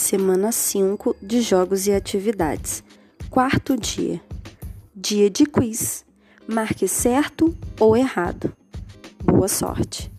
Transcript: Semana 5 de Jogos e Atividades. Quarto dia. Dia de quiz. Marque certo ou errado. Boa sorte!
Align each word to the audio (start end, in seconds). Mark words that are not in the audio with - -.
Semana 0.00 0.50
5 0.50 1.14
de 1.20 1.42
Jogos 1.42 1.86
e 1.86 1.92
Atividades. 1.92 2.82
Quarto 3.28 3.76
dia. 3.76 4.18
Dia 4.96 5.28
de 5.28 5.44
quiz. 5.44 6.06
Marque 6.48 6.88
certo 6.88 7.54
ou 7.78 7.94
errado. 7.94 8.50
Boa 9.22 9.46
sorte! 9.46 10.10